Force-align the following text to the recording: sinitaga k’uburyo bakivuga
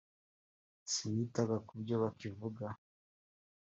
sinitaga 0.91 1.55
k’uburyo 1.65 1.95
bakivuga 2.03 2.65